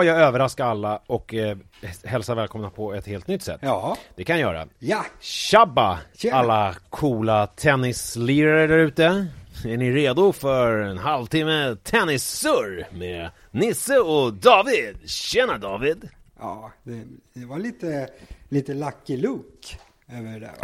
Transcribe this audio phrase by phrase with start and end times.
[0.00, 1.56] ska jag överraska alla och eh,
[2.04, 3.60] hälsa välkomna på ett helt nytt sätt.
[3.62, 3.96] Ja.
[4.14, 4.68] Det kan jag göra.
[4.78, 5.04] Ja.
[5.20, 5.98] Tjabba!
[6.14, 6.36] Tjena.
[6.36, 9.26] Alla coola tennislirare där ute.
[9.64, 15.10] Är ni redo för en halvtimme tennissurr med Nisse och David?
[15.10, 16.08] Tjena David!
[16.38, 17.02] Ja, det,
[17.34, 18.08] det var lite,
[18.48, 19.76] lite Lucky Luke
[20.12, 20.54] över det där.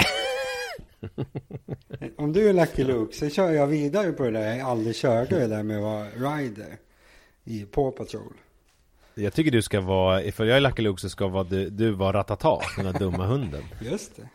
[2.16, 5.38] Om du är Lucky Luke så kör jag vidare på det där jag aldrig körde
[5.38, 6.76] det där med att vara rider
[7.44, 8.32] i Paw Patrol.
[9.18, 11.90] Jag tycker du ska vara, ifall jag är Lucky Luke så ska vara du, du
[11.90, 13.62] vara Ratata, den där dumma hunden.
[13.80, 14.28] Just det.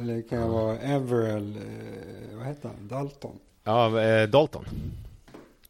[0.00, 3.38] Eller kan jag vara Everell, eh, vad heter han, Dalton?
[3.64, 4.64] Ja, eh, Dalton.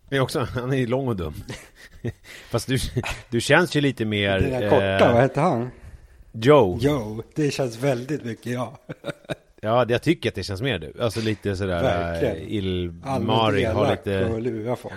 [0.08, 1.34] Det är också, han är lång och dum.
[2.50, 2.78] Fast du,
[3.30, 4.41] du känns ju lite mer...
[4.41, 5.70] Den där korta, eh, vad heter han?
[6.32, 6.78] Joe.
[6.80, 8.78] Joe, det känns väldigt mycket ja.
[9.60, 10.92] Ja, jag tycker att det känns mer du.
[11.03, 12.36] Alltså lite sådär Verkligen.
[12.36, 14.94] eh, illmarig, Allmänt har elak lite, och lura folk.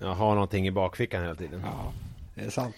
[0.00, 1.60] ja, har någonting i bakfickan hela tiden.
[1.64, 1.92] Ja,
[2.34, 2.76] det är sant.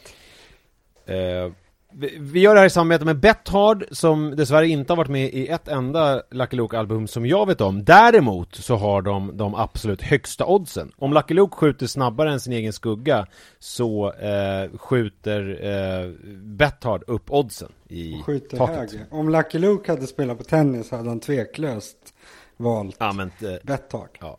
[1.07, 1.53] Eh,
[1.93, 5.35] vi, vi gör det här i samarbete med Bethard som dessvärre inte har varit med
[5.35, 7.85] i ett enda Lucky Luke-album som jag vet om.
[7.85, 10.93] Däremot så har de de absolut högsta oddsen.
[10.97, 13.27] Om Lucky Luke skjuter snabbare än sin egen skugga
[13.59, 18.77] så eh, skjuter eh, Bethard upp oddsen i Skjuter taket.
[18.77, 19.07] högre.
[19.11, 22.15] Om Lucky Luke hade spelat på tennis hade han tveklöst
[22.57, 24.09] valt Använt, eh, Betthard.
[24.21, 24.39] ja.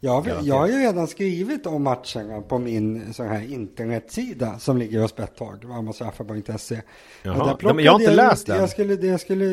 [0.00, 5.00] Jag, jag har ju redan skrivit om matcherna på min sån här internetsida som ligger
[5.00, 5.14] hos.
[7.22, 7.58] Jaha.
[7.62, 8.60] Ja, men jag har inte läst den.
[8.60, 9.44] Jag skulle, det, jag skulle,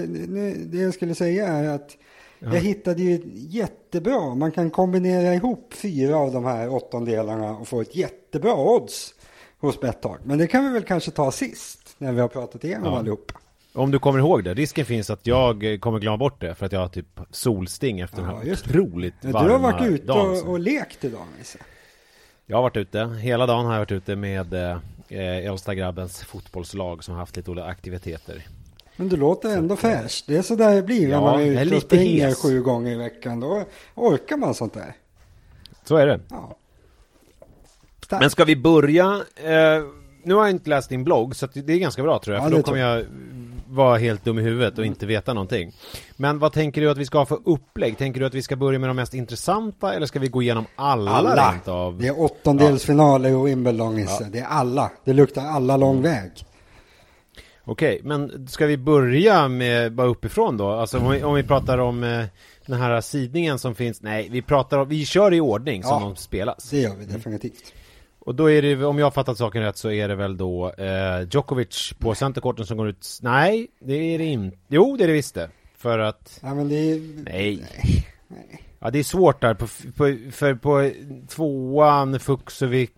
[0.56, 1.98] det jag skulle säga är att
[2.40, 7.82] jag hittade ju jättebra, man kan kombinera ihop fyra av de här åttondelarna och få
[7.82, 9.14] ett jättebra odds
[9.60, 10.20] hos Betthard.
[10.24, 13.00] Men det kan vi väl kanske ta sist, när vi har pratat igenom Ja.
[13.00, 13.34] allihopa.
[13.76, 16.66] Om du kommer ihåg det, risken finns att jag eh, kommer glömma bort det för
[16.66, 18.70] att jag har typ solsting efter Ja, den här just det.
[18.80, 20.30] otroligt Du varma har varit ute dagen.
[20.32, 21.58] och, och lekt idag, Nisse.
[22.46, 24.78] Jag har varit ute, hela dagen har jag varit ute med eh,
[25.10, 28.44] eh, äldsta grabbens fotbollslag som har haft lite olika aktiviteter.
[28.96, 30.24] Men du låter ändå fräsch.
[30.28, 32.42] Det är så där det blir Ja, när man är ute och springer hes.
[32.42, 33.40] sju gånger i veckan.
[33.40, 33.64] Då
[33.96, 34.94] orkar man sånt där.
[35.84, 36.20] Så är det.
[36.30, 36.58] Ja.
[38.20, 39.06] Men ska vi börja?
[39.36, 39.84] Eh,
[40.24, 42.46] nu har jag inte läst din blogg så det är ganska bra tror jag.
[42.46, 43.06] Ja, för då kommer jag
[43.76, 45.72] vara helt dum i huvudet och inte veta någonting.
[46.16, 47.98] Men vad tänker du att vi ska ha för upplägg?
[47.98, 50.66] Tänker du att vi ska börja med de mest intressanta eller ska vi gå igenom
[50.76, 51.52] alla, alla.
[51.52, 51.98] rent av?
[51.98, 54.28] Det är åttondelsfinaler och Wimbledon Nisse.
[54.32, 54.92] Det är alla.
[55.06, 56.32] Det luktar alla lång väg.
[57.68, 60.70] Okej, men ska vi börja med bara uppifrån då?
[60.70, 62.26] Alltså om vi, om vi pratar om eh,
[62.66, 64.02] den här sidningen som finns.
[64.02, 66.00] Nej, vi pratar om, vi kör i ordning som Ja.
[66.00, 66.70] de spelas.
[66.70, 67.74] Det gör vi definitivt.
[68.26, 70.74] Och då är det, om jag har fattat saken rätt så är det väl då
[70.74, 73.20] eh, Djokovic på centerkorten som går ut.
[73.22, 74.58] Nej, det är det inte.
[74.68, 75.50] Jo, det är det visst det.
[75.78, 77.24] För att, Ja, men det är...
[77.24, 77.64] nej.
[78.28, 78.64] Nej.
[78.80, 80.92] Ja, det är svårt där på, på, för på
[81.28, 82.90] tvåan, Fuxovic,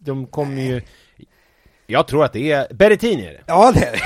[0.00, 0.82] de kommer ju...
[1.86, 3.42] Jag tror att det är, Berrettini är det.
[3.46, 4.00] Ja, det är det.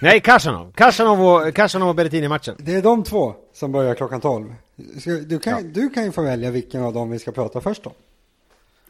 [0.00, 0.72] Nej, Kashanov.
[0.72, 2.56] Kashanov och, och Berrettini i matchen.
[2.58, 4.54] Det är de två som börjar klockan tolv.
[5.00, 7.86] Ska, du, kan, du kan ju få välja vilken av dem vi ska prata först
[7.86, 7.92] om.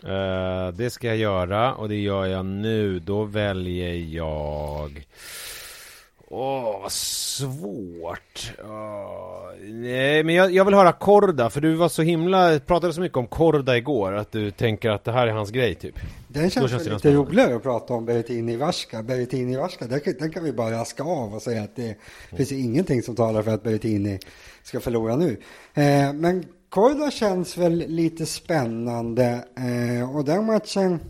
[0.06, 2.98] Eh, det ska jag göra och det gör jag nu.
[2.98, 5.06] Då väljer jag...
[6.34, 8.52] Åh, vad svårt.
[8.64, 12.58] Åh, nej, men jag, jag vill höra Korda, för du var så himla...
[12.58, 15.74] Pratade så mycket om Korda igår, att du tänker att det här är hans grej,
[15.74, 15.94] typ.
[16.28, 17.30] Den känns, känns lite spännande.
[17.30, 19.02] roligare att prata om Berrettini Varska.
[19.02, 21.96] Berrettini Varska, den, den kan vi bara raska av och säga att det
[22.36, 24.18] finns ingenting som talar för att Berrettini
[24.62, 25.36] ska förlora nu.
[25.74, 31.00] Eh, men Korda känns väl lite spännande eh, och den matchen,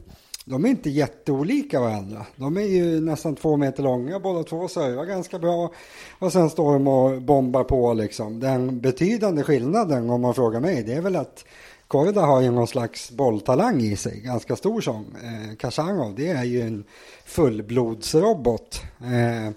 [0.44, 2.26] de är inte jätteolika varandra.
[2.36, 5.72] De är ju nästan två meter långa båda två, servar ganska bra
[6.18, 8.40] och sen står de och bombar på liksom.
[8.40, 11.44] Den betydande skillnaden om man frågar mig, det är väl att
[11.86, 15.16] Korda har ju någon slags bolltalang i sig, ganska stor sån.
[15.22, 16.84] Eh, Kashangov, det är ju en
[17.24, 18.82] fullblodsrobot.
[19.00, 19.52] Eh,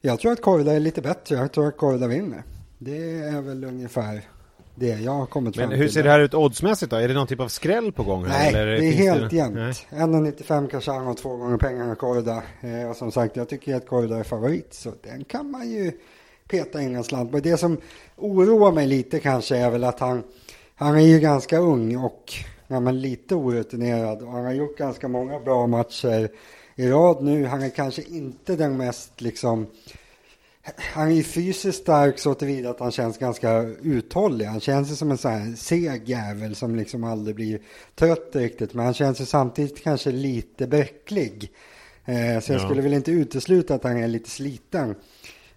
[0.00, 2.42] jag tror att Korda är lite bättre, jag tror att Korda vinner.
[2.78, 4.22] Det är väl ungefär
[4.78, 5.94] det jag har kommit Men fram hur till.
[5.94, 6.96] ser det här ut oddsmässigt då?
[6.96, 8.24] Är det någon typ av skräll på gång?
[8.24, 9.36] här, Nej, eller det är helt Nej.
[9.40, 9.86] jämnt.
[9.90, 12.42] 1,95 Kashanov, två gånger pengarna Korda.
[12.60, 15.92] Eh, och som sagt, jag tycker att Korda är favorit, så den kan man ju
[16.48, 17.38] peta in en slant på.
[17.38, 17.76] Det som
[18.16, 20.22] oroar mig lite kanske är väl att han,
[20.74, 22.32] han är ju ganska ung och
[22.66, 24.22] ja, men lite orutinerad.
[24.22, 26.28] Och han har gjort ganska många bra matcher
[26.76, 27.44] i rad nu.
[27.46, 29.66] Han är kanske inte den mest liksom
[30.76, 34.44] han är fysiskt stark så tillvida att han känns ganska uthållig.
[34.46, 37.60] Han känns som en sån här seg jävel som liksom aldrig blir
[37.94, 38.74] trött riktigt.
[38.74, 41.52] Men han känns ju samtidigt kanske lite bräcklig.
[42.04, 42.64] Eh, så jag Ja.
[42.64, 44.94] skulle väl inte utesluta att han är lite sliten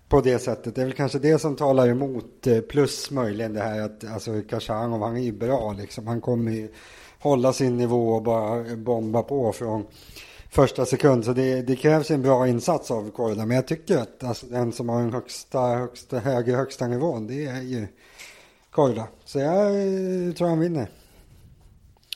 [0.09, 0.75] på det sättet.
[0.75, 2.47] Det är väl kanske det som talar emot.
[2.47, 6.07] eh, Plus möjligen det här att alltså Kashanov, han är ju bra liksom.
[6.07, 6.69] Han kommer ju
[7.19, 9.85] hålla sin nivå och bara bomba på från
[10.50, 11.25] första sekund.
[11.25, 13.46] Så det, det krävs en bra insats av Korda.
[13.46, 17.46] Men jag tycker att alltså, den som har den högsta, högsta, högre högsta nivån, det
[17.46, 17.88] är ju
[18.72, 19.07] Korda.
[19.25, 20.88] Så jag eh, tror han vinner.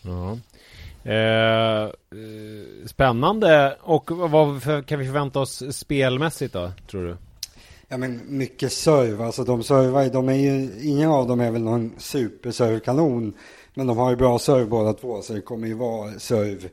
[0.02, 0.38] Ja.
[1.12, 1.90] Eh,
[2.86, 3.78] spännande.
[3.82, 7.18] Och vad kan vi förvänta oss spelmässigt då, tror du?
[7.88, 11.62] Ja men mycket serve, alltså de servar de är ju, ingen av dem är väl
[11.62, 13.34] någon superservkanon.
[13.74, 16.70] Men de har ju bra serve båda två så det kommer ju vara serve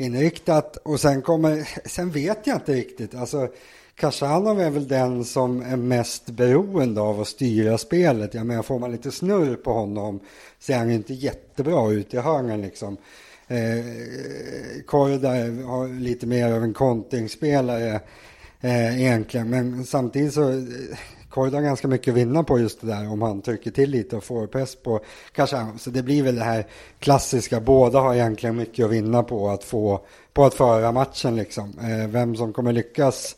[0.00, 0.76] inriktat.
[0.76, 3.48] Och sen kommer, sen vet jag inte riktigt, alltså
[3.94, 8.34] Kashanov är väl den som är mest beroende av att styra spelet.
[8.34, 10.20] Jag menar, får man lite snurr på honom
[10.60, 12.96] ser han inte jättebra ut i hörnen liksom.
[13.48, 13.84] Eh,
[14.86, 15.28] Korda
[15.66, 18.00] har lite mer av en kontringsspelare
[18.60, 19.50] eh, egentligen.
[19.50, 20.58] Men samtidigt så eh,
[21.30, 24.24] Korda ganska mycket att vinna på just det där om han trycker till lite och
[24.24, 25.00] får press på
[25.32, 25.76] Kashanov.
[25.76, 26.66] Så det blir väl det här
[26.98, 31.78] klassiska, båda har egentligen mycket att vinna på att få på att föra matchen liksom.
[31.78, 33.36] Eh, vem som kommer lyckas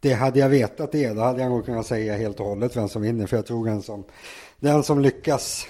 [0.00, 2.88] det hade jag vetat det, då hade jag nog kunnat säga helt och hållet vem
[2.88, 3.26] som vinner.
[3.26, 4.04] För jag tror den som,
[4.56, 5.66] den som lyckas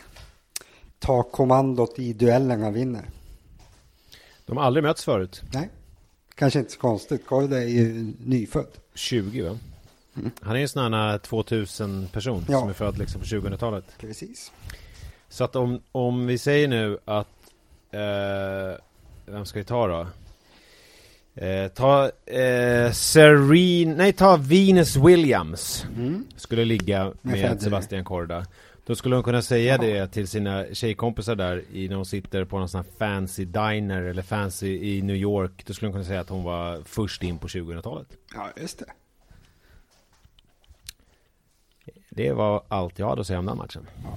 [0.98, 3.10] ta kommandot i duellerna vinner.
[4.46, 5.42] De har aldrig mötts förut.
[5.52, 5.68] Nej,
[6.34, 7.26] kanske inte så konstigt.
[7.26, 8.66] Korda är ju nyfödd.
[8.94, 9.58] 20 va?
[10.20, 10.30] Mm.
[10.42, 12.60] Han är ju en sån här 2000 person ja.
[12.60, 13.84] som är född liksom på 2000-talet.
[13.98, 14.52] Precis.
[15.28, 17.28] Så att om, om vi säger nu att
[17.90, 18.80] eh,
[19.26, 20.06] Vem ska vi ta då?
[21.44, 26.24] Eh, ta eh, Serene, nej ta Venus Williams mm.
[26.36, 28.46] Skulle ligga med Sebastian Korda
[28.86, 29.86] Då skulle hon kunna säga Jaha.
[29.86, 34.02] det till sina tjejkompisar där i, När hon sitter på någon sån här fancy diner
[34.02, 37.38] Eller fancy i New York Då skulle hon kunna säga att hon var först in
[37.38, 38.86] på 2000-talet Ja just det
[42.20, 44.10] Det var allt jag hade att säga om den matchen ja.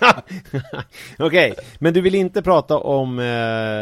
[1.18, 3.24] Okej, okay, men du vill inte prata om eh,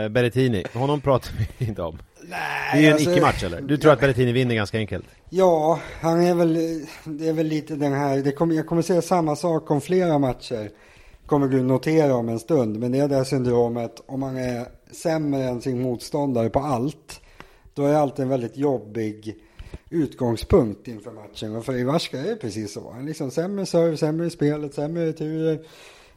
[0.08, 0.64] Berrettini?
[0.74, 1.98] Honom pratar vi inte om.
[2.22, 2.38] Nej,
[2.72, 3.60] det är ju en alltså, icke-match eller?
[3.60, 5.04] Du tror ja, att Berrettini vinner ganska enkelt?
[5.30, 6.54] Ja, han är väl,
[7.04, 10.18] det är väl lite den här, det kommer, jag kommer säga samma sak om flera
[10.18, 10.70] matcher.
[11.26, 14.66] Kommer du notera om en stund, men det är det här syndromet, om man är
[14.90, 17.20] sämre än sin motståndare på allt,
[17.74, 19.36] då är det alltid en väldigt jobbig
[19.90, 21.56] utgångspunkt inför matchen.
[21.56, 22.90] Och för Ivarska är precis så.
[22.90, 25.58] Han liksom sämre serve, sämre i spelet, sämre returer.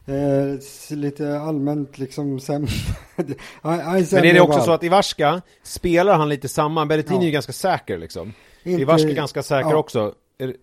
[0.06, 2.70] Eh, lite allmänt liksom sämre.
[3.16, 6.86] Men är det också så att Ivarska spelar han lite samma?
[6.86, 7.22] Berrettini ja.
[7.22, 8.32] är ju ganska säker liksom.
[8.62, 8.82] Inte...
[8.82, 9.76] Ivarska är ganska säker ja.
[9.76, 10.14] också.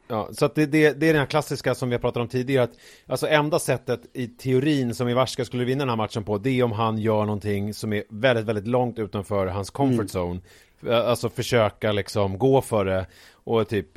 [0.07, 2.63] Ja, så det, det, det, är den här klassiska som vi har pratat om tidigare
[2.63, 2.71] att
[3.07, 6.63] Alltså enda sättet i teorin som Ivarska skulle vinna den här matchen på Det är
[6.63, 10.23] om han gör någonting som är väldigt, väldigt långt utanför hans comfort mm.
[10.23, 13.05] zone Eh, alltså försöka liksom gå för det
[13.45, 13.87] och typ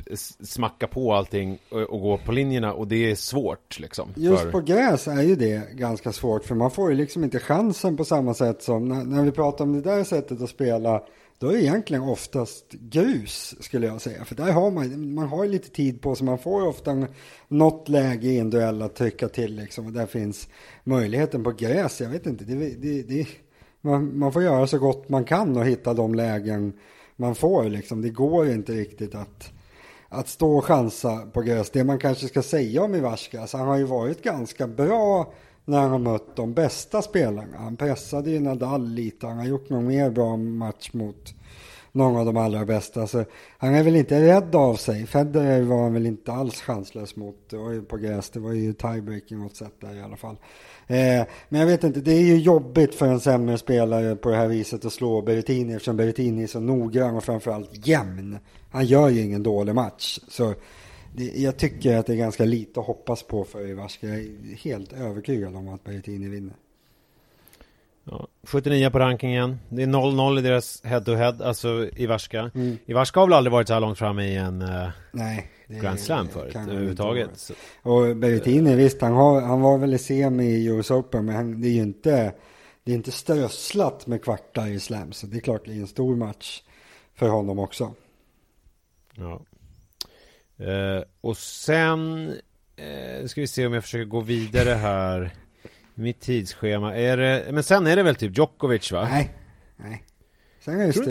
[0.43, 4.09] smacka på allting och, och, gå på linjerna och det är svårt liksom.
[4.15, 4.51] Just för...
[4.51, 8.05] på gräs är ju det ganska svårt för man får ju liksom inte chansen på
[8.05, 11.03] samma sätt som när, när vi pratar om det där sättet att spela
[11.39, 14.25] då är det egentligen oftast grus skulle jag säga.
[14.25, 16.25] För där har man, man har lite tid på sig.
[16.25, 17.07] Man får ofta
[17.47, 19.85] något läge i en duell att trycka till liksom.
[19.85, 20.49] Och där finns
[20.83, 22.01] möjligheten på gräs.
[22.01, 23.27] Jag vet inte, det, det, det,
[23.81, 26.73] man, man får göra så gott man kan och hitta de lägen
[27.15, 27.63] man får.
[27.63, 28.01] Liksom.
[28.01, 29.51] Det går inte riktigt att,
[30.09, 31.69] att stå och chansa på gräs.
[31.69, 35.33] Det man kanske ska säga om Ivarska, alltså han har ju varit ganska bra
[35.65, 37.57] när han har mött de bästa spelarna.
[37.57, 41.33] Han pressade ju Nadal lite, han har gjort någon mer bra match mot
[41.91, 43.07] någon av de allra bästa.
[43.07, 43.25] Så
[43.57, 45.05] han är väl inte rädd av sig.
[45.05, 47.49] Federer var han väl inte alls chanslös mot.
[47.49, 50.37] Det var ju på gräs, det var ju tiebreaking åt sätt där i alla fall.
[50.87, 54.35] Eh, men jag vet inte, det är ju jobbigt för en sämre spelare på det
[54.35, 58.37] här viset att slå Berrettini eftersom Berrettini är så noggrann och framförallt jämn.
[58.71, 60.19] Han gör ju ingen dålig match.
[60.27, 60.53] Så
[61.15, 64.07] det, jag tycker att det är ganska lite att hoppas på för Ivarska.
[64.07, 66.53] Jag är helt övertygad om att Berrettini vinner.
[68.03, 69.59] Ja, 79 på rankingen.
[69.69, 72.51] Det är 0-0 i deras head-to-head, alltså Ivarska.
[72.55, 72.77] Mm.
[72.85, 76.27] Ivarska har väl aldrig varit så här långt fram i en uh, Nej, Grand Slam
[76.27, 77.51] förut överhuvudtaget.
[77.81, 81.61] Och Berrettini, visst, han, har, han var väl i semi i US Open, men han,
[81.61, 82.33] det är ju inte,
[82.83, 85.87] det är inte strösslat med kvartar i Slam, så det är klart det är en
[85.87, 86.61] stor match
[87.15, 87.93] för honom också.
[89.15, 89.41] Ja.
[90.59, 92.27] Uh, och sen
[92.79, 95.33] uh, ska vi se om jag försöker gå vidare här.
[95.93, 99.07] Mitt tidsschema, är det, men sen är det väl typ Djokovic va?
[99.11, 99.33] Nej,
[99.75, 100.03] nej.
[100.59, 101.05] Sen är det Tror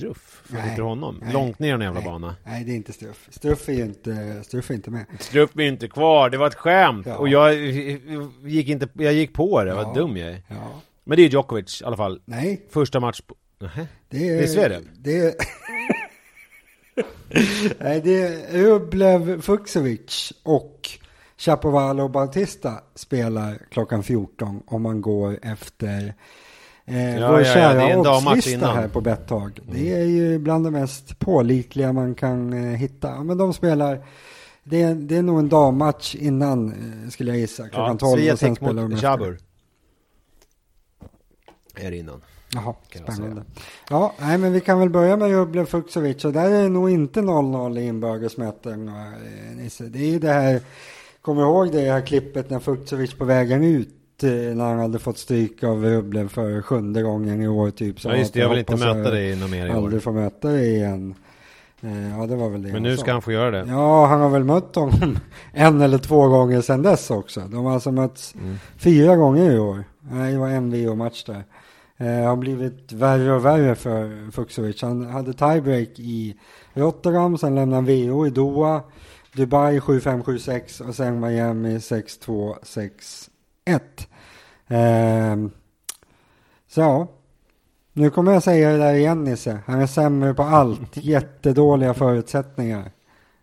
[0.00, 0.42] Struff.
[0.44, 1.20] Får inte honom?
[1.22, 2.36] Nej, Långt ner i en jävla nej, bana.
[2.44, 3.28] Nej, det är inte Struff.
[3.30, 5.06] Struff är ju inte, Struff är inte med.
[5.18, 7.06] Struff är inte kvar, det var ett skämt.
[7.06, 7.16] Ja.
[7.16, 7.54] Och jag
[8.44, 9.76] gick inte, jag gick på det, ja.
[9.76, 10.42] vad dum jag är.
[10.48, 10.80] Ja.
[11.04, 12.20] Men det är Djokovic i alla fall.
[12.24, 12.66] Nej.
[12.70, 13.34] Första match på...
[13.58, 13.86] Nähä?
[14.08, 14.80] Det är, det är Sverige.
[14.94, 15.34] Det är...
[17.78, 20.90] Nej, det är Rublev Fuxovic och
[21.36, 26.14] Chapovalov och Bautista spelar klockan 14 om man går efter
[26.90, 29.60] eh, Ja, vår ja, ja, det är kära dammatch oddslista här på Betthag.
[29.72, 33.08] Det är ju bland det mest pålitliga man kan eh, hitta.
[33.08, 34.06] Ja, men de spelar,
[34.64, 38.38] det är, det är nog en dammatch innan eh, skulle jag gissa, klockan 12 och
[38.38, 38.92] sen spelar de.
[38.96, 39.38] Jabur.
[41.76, 42.20] Är innan.
[42.54, 43.42] Jaha, spännande.
[43.90, 46.90] Ja, nej, men vi kan väl börja med Rublev Fuksovic och där är det nog
[46.90, 48.88] inte 0-0 i inbördesmöten.
[48.88, 48.94] eh,
[49.56, 49.84] Nisse.
[49.84, 50.60] Det är ju det här,
[51.22, 53.88] kommer ihåg det här klippet när Fuksovic på vägen ut
[54.26, 58.00] när han hade fått stryk av Rublev för sjunde gången i år typ.
[58.00, 59.74] Så Ja just det, jag vill inte möta dig något mer i år.
[59.76, 61.14] Aldrig få möta dig igen.
[61.82, 63.64] Eh, Ja, det var väl det Men nu ska han få göra det.
[63.68, 65.18] Ja, han har väl mött honom
[65.52, 67.40] en eller två gånger sedan dess också.
[67.40, 68.56] De har alltså mötts Mm.
[68.78, 69.84] fyra gånger i år.
[70.12, 71.44] Nej, det var en VO-match där.
[71.96, 74.82] Eh, har blivit värre och värre för Fuksovic.
[74.82, 76.36] Han hade tiebreak i
[76.74, 78.80] Rotterdam, sen lämnade han VO i Doha,
[79.34, 83.28] Dubai 7-5-7-6 och sen Miami 6-2-6-1.
[84.70, 85.36] Eh,
[86.68, 87.08] så
[87.92, 89.58] nu kommer jag säga det där igen Nisse.
[89.66, 90.96] Han är sämre på allt.
[90.96, 92.90] Jättedåliga förutsättningar.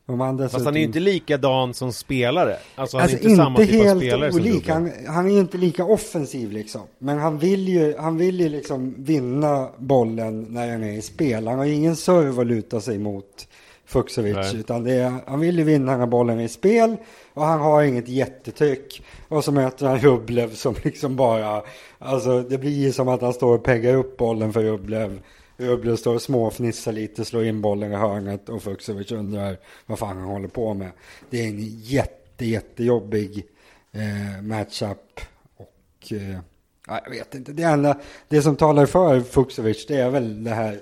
[0.09, 2.57] Om han Fast han är ju inte likadan som spelare.
[2.75, 4.69] Alltså han Alltså är inte, samma typ av spelare olik.
[4.69, 6.81] Han, han är ju inte lika offensiv liksom.
[6.99, 11.47] Men han vill ju, han vill ju liksom vinna bollen när han är i spel.
[11.47, 13.47] Han har ingen serve att luta sig mot
[13.85, 14.35] Fuksovic.
[14.35, 14.57] Nej.
[14.57, 16.95] Utan det är, han vill ju vinna när bollen är i spel.
[17.33, 19.03] Och han har inget jättetryck.
[19.27, 21.63] Och så möter han Rublev som liksom bara,
[21.99, 25.21] alltså det blir ju som att han står och peggar upp bollen för Rublev.
[25.57, 30.17] Rublev står och småfnissar lite, slår in bollen i hörnet och Fuksovic undrar vad fan
[30.17, 30.91] han håller på med.
[31.29, 33.45] Det är en jätte, jättejobbig
[33.91, 35.19] eh, matchup.
[35.57, 36.39] Och eh,
[36.87, 40.79] jag vet inte, det enda, det som talar för Fuksovic det är väl det här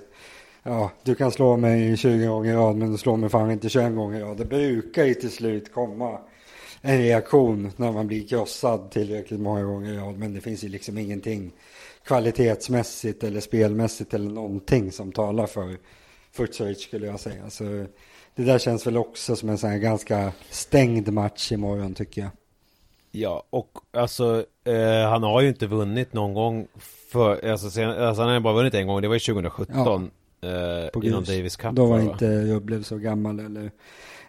[0.68, 3.68] Ja, du kan slå mig 20 gånger i rad men du slår mig fan inte
[3.68, 4.36] 21 gånger i rad.
[4.36, 6.18] Det brukar ju till slut komma
[6.86, 10.18] en reaktion när man blir krossad tillräckligt många gånger i rad.
[10.18, 11.52] Men det finns ju liksom ingenting
[12.04, 15.76] kvalitetsmässigt eller spelmässigt eller någonting som talar för
[16.32, 17.50] Futsovic skulle jag säga.
[17.50, 17.64] Så
[18.34, 22.30] det där känns väl också som en sån här ganska stängd match imorgon tycker jag.
[23.10, 26.66] Ja, och alltså eh, han har ju inte vunnit någon gång
[27.12, 30.88] för, alltså, sen, alltså han har bara vunnit en gång, det var ju 2017 eh,
[30.92, 31.28] På inom grus.
[31.28, 31.72] Davis Cup.
[31.72, 32.12] Då var va, va?
[32.12, 33.70] inte Rublev så gammal eller,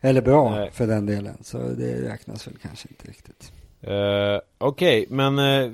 [0.10, 0.72] eller bra Nej.
[0.72, 1.38] för den delen.
[1.42, 3.52] Så det räknas väl kanske inte riktigt.
[3.82, 5.72] Eh, Okej, men eh,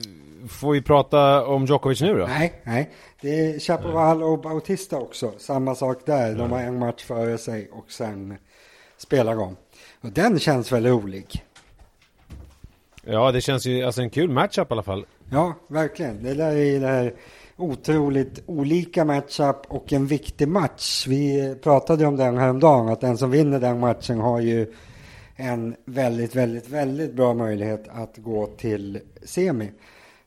[0.49, 2.25] får vi prata om Djokovic nu då?
[2.25, 2.89] Nej, nej.
[3.21, 5.31] Det är Chapoval och Bautista också.
[5.37, 6.35] Samma sak där.
[6.35, 8.37] De har en match före sig och sen
[8.97, 9.55] spelar de.
[10.01, 11.43] Och den känns väl rolig.
[13.05, 15.05] Ja, det känns ju, alltså en kul matchup i alla fall.
[15.31, 16.23] Ja, verkligen.
[16.23, 17.13] Det där är det här
[17.57, 21.07] otroligt olika matchup och en viktig match.
[21.07, 24.73] Vi pratade om den häromdagen, att den som vinner den matchen har ju
[25.35, 29.71] en väldigt, väldigt, väldigt bra möjlighet att gå till semi.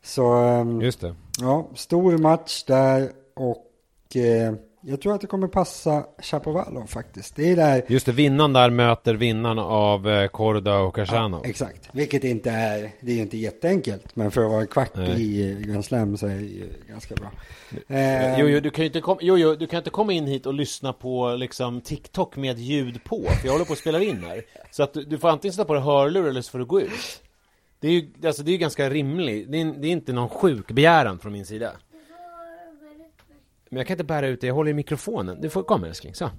[0.02, 1.14] Så ehm, Just det.
[1.40, 7.36] ja, stor match där och eh, jag tror att det kommer passa Chapovalov faktiskt.
[7.36, 11.42] Det är där Just det, vinnaren där möter vinnaren av eh, Korda och Casiano.
[11.44, 15.22] Exakt, vilket inte är, det är ju inte jätteenkelt, men för att vara kvart Nej.
[15.22, 17.30] i Grand Slam så är det ju ganska bra.
[17.96, 20.26] Eh, Jo, jo, du kan ju inte kom, jo, jo, du kan inte komma in
[20.26, 24.02] hit och lyssna på liksom TikTok med ljud på, för jag håller på att spela
[24.02, 24.42] in här.
[24.70, 26.80] Så att du, du får antingen sätta på dig hörlurar eller så får du gå
[26.80, 27.22] ut.
[27.80, 29.52] Det är ju alltså, det är ganska rimligt.
[29.52, 31.72] Det är, det är inte någon sjuk begäran från min sida.
[33.70, 35.40] Men jag kan inte bära ut det, jag håller i mikrofonen.
[35.40, 36.30] Du får komma älskling, så.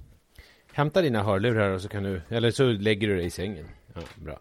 [0.73, 3.65] Hämta dina hörlurar och så kan du, eller så lägger du dig i sängen.
[3.93, 4.39] Ja, bra.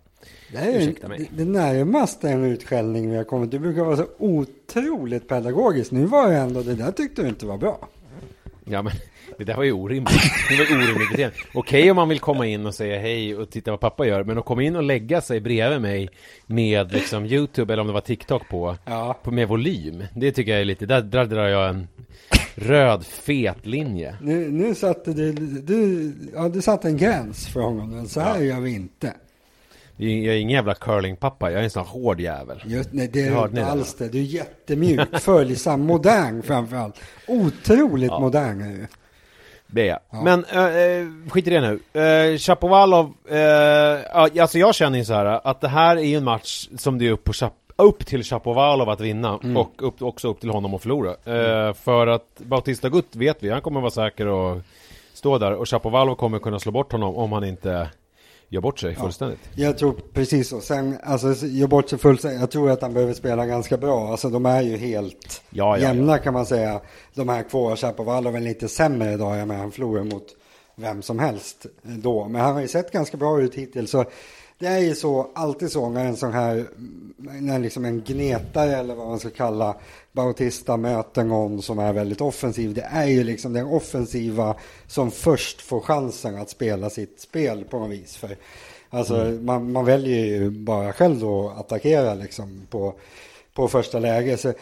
[0.52, 1.18] det är ursäkta mig.
[1.30, 3.50] det, det närmaste en utskällning vi har kommit.
[3.50, 5.90] Du brukar vara så otroligt pedagogisk.
[5.90, 7.88] Nu var det ändå, det där tyckte du inte var bra.
[8.64, 8.92] Ja men,
[9.38, 10.22] det där var ju orimligt.
[10.48, 11.36] Det var orimligt beteende.
[11.54, 14.38] Okej om man vill komma in och säga hej och titta vad pappa gör, men
[14.38, 16.08] att komma in och lägga sig bredvid mig
[16.46, 19.20] med liksom YouTube eller om det var TikTok på, Ja.
[19.22, 20.04] på med volym.
[20.14, 21.88] Det tycker jag är lite, där, där drar jag en
[22.58, 24.16] röd fet linje.
[24.22, 28.60] Nu, nu satte du, du, ja, du satte en gräns för honom, så här gör
[28.60, 29.12] vi inte.
[29.96, 32.62] Jag är ingen jävla curlingpappa, jag är en sån hård jävel.
[32.66, 34.08] Just, nej, det är du inte alls det.
[34.08, 37.00] Du är jättemjuk, följsam, modern framförallt.
[37.28, 38.20] Otroligt Ja.
[38.20, 38.86] modern är du.
[39.66, 39.98] Det är jag.
[40.10, 40.22] Ja.
[40.22, 42.00] Men äh, skit i det nu.
[42.32, 46.16] Äh, Chapovalov, äh, ja, alltså jag känner ju så här att det här är ju
[46.16, 49.56] en match som det är upp, på Chap- upp till Chapovalov att vinna Mm.
[49.56, 51.10] och upp, också upp till honom att förlora.
[51.10, 54.58] Äh, för att Bautista Gutt vet vi, han kommer vara säker och
[55.14, 57.88] stå där och Chapovalov kommer kunna slå bort honom om han inte
[58.48, 59.40] gör bort sig fullständigt.
[59.54, 60.60] Jag tror precis så.
[60.60, 62.24] Sen, alltså, gör bort sig fullt.
[62.24, 64.08] Jag tror att han behöver spela ganska bra.
[64.08, 65.88] Alltså, de är ju helt Ja, ja, ja.
[65.88, 66.80] jämna kan man säga.
[67.14, 69.38] De här två, Chapovalov är lite sämre idag.
[69.38, 70.26] Jag menar, han förlorar mot
[70.76, 72.28] vem som helst då.
[72.28, 73.90] Men han har ju sett ganska bra ut hittills.
[73.90, 74.04] Så
[74.58, 76.66] det är ju så, alltid så när en sån här,
[77.16, 79.76] när liksom en gnetare eller vad man ska kalla
[80.12, 82.74] Bautista möter någon som är väldigt offensiv.
[82.74, 87.78] Det är ju liksom den offensiva som först får chansen att spela sitt spel på
[87.78, 88.16] något vis.
[88.16, 88.36] För,
[88.90, 89.44] alltså mm.
[89.44, 92.94] man, man väljer ju bara själv att attackera liksom på
[93.56, 94.36] på första läge.
[94.36, 94.52] Så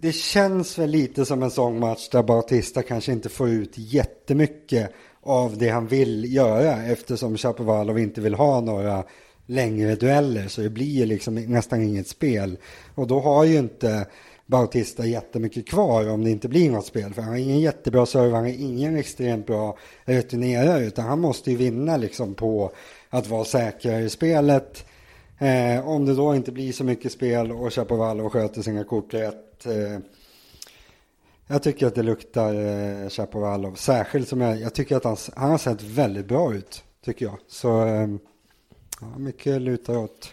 [0.00, 4.92] det känns väl lite som en sån match där Bautista kanske inte får ut jättemycket
[5.22, 9.04] av det han vill göra eftersom Chapovalov inte vill ha några
[9.46, 12.58] längre dueller så det blir liksom nästan inget spel.
[12.94, 14.06] Och då har ju inte
[14.46, 17.14] Bautista jättemycket kvar om det inte blir något spel.
[17.14, 21.50] För han har ingen jättebra serve, han har ingen extremt bra returnerare utan han måste
[21.50, 22.72] ju vinna liksom på
[23.10, 24.84] att vara säkrare i spelet.
[25.38, 29.66] Eh, om det då inte blir så mycket spel och Chapovalov sköter sina kort rätt
[29.66, 29.98] eh,
[31.48, 33.74] jag tycker att det luktar eh, Chapovalov.
[33.74, 36.84] Särskilt som jag, jag tycker att han, han har sett väldigt bra ut.
[37.04, 37.38] Tycker jag.
[37.48, 38.08] Så eh,
[39.00, 40.32] ja, mycket lutar åt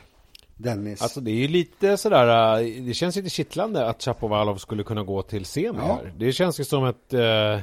[0.58, 1.02] Dennis.
[1.02, 5.04] Alltså det är ju lite sådär, eh, det känns lite kittlande att Chapovalov skulle kunna
[5.04, 6.00] gå till semi ja.
[6.04, 6.14] här.
[6.18, 7.60] Det känns ju som ett eh,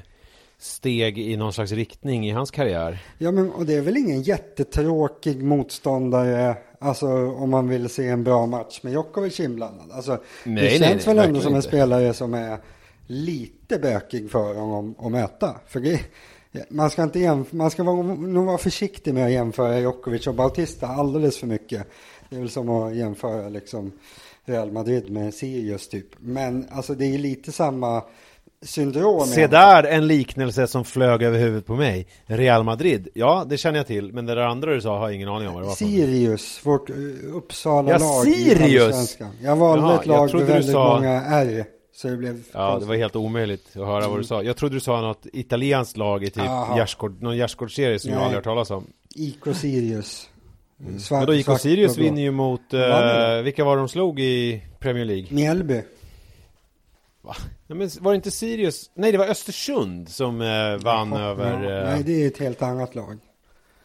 [0.60, 3.02] steg i någon slags riktning i hans karriär.
[3.18, 8.24] Ja men och det är väl ingen jättetråkig motståndare, alltså om man vill se en
[8.24, 9.90] bra match med Djokovic inblandad.
[9.92, 11.68] Alltså, nej, det känns nej, väl ändå som en inte.
[11.68, 12.58] spelare som är
[13.06, 15.56] lite bökig för honom att möta.
[15.66, 16.00] För det,
[16.68, 20.34] man ska, inte jämf- man ska vara, nog vara försiktig med att jämföra Djokovic och
[20.34, 21.86] Bautista alldeles för mycket.
[22.28, 23.92] Det är väl som att jämföra liksom
[24.44, 26.06] Real Madrid med Sirius typ.
[26.18, 28.02] Men alltså det är lite samma
[28.62, 29.26] syndrom.
[29.26, 32.06] Se där en liknelse som flög över huvudet på mig.
[32.26, 35.14] Real Madrid, ja det känner jag till, men det där andra du sa har jag
[35.14, 36.90] ingen aning om vad det var Sirius, vårt
[37.34, 39.18] Uppsala-lag ja, Sirius!
[39.42, 40.94] Jag valde Jaha, ett lag med väldigt sa...
[40.94, 41.64] många R.
[41.92, 44.42] Så det blev Ja, det var helt omöjligt att höra vad du sa.
[44.42, 46.44] Jag trodde du sa något italienskt lag i typ
[46.76, 48.18] gärdsgård, någon gärdsgårdsserie som Nej.
[48.18, 48.86] jag aldrig hört talas om.
[49.14, 50.28] IK Sirius.
[50.80, 50.98] Mm.
[50.98, 55.26] Svart, då IK Sirius vinner ju mot, uh, vilka var de slog i Premier League?
[55.30, 55.82] Mjällby.
[57.30, 57.36] Va?
[57.66, 58.90] Nej, men var det inte Sirius?
[58.94, 61.54] Nej, det var Östersund som uh, vann ja, över...
[61.54, 61.84] Uh...
[61.84, 63.18] Nej, det är ett helt annat lag.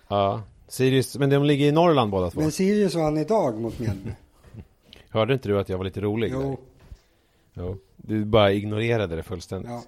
[0.07, 2.41] Ja, Sirius, men de ligger i Norrland båda två.
[2.41, 4.11] Men Sirius vann idag mot Mjällby.
[5.09, 6.31] Hörde inte du att jag var lite rolig?
[6.33, 6.41] Jo.
[6.41, 6.57] Där?
[7.53, 7.77] Jo.
[7.97, 9.71] Du bara ignorerade det fullständigt.
[9.71, 9.83] Ja.